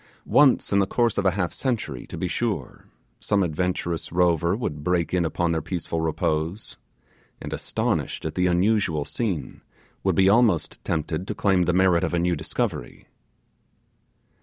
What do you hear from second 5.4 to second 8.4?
their peaceful repose, and astonished at